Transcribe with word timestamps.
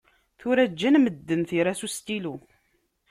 Tura 0.39 0.65
ǧǧan 0.71 0.95
medden 1.03 1.41
tira 1.49 1.73
s 1.79 1.81
ustilu. 1.85 2.35